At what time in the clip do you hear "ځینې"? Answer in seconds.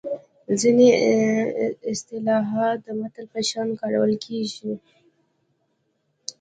0.61-0.87